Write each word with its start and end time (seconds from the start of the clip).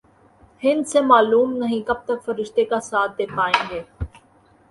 ہندسے 0.63 1.01
معلوم 1.01 1.53
نہیں 1.55 1.81
کب 1.87 1.99
تک 2.05 2.23
فرشتے 2.25 2.65
کا 2.65 2.79
ساتھ 2.81 3.11
دے 3.17 3.25
پائیں 3.35 3.63
گے۔ 3.69 3.81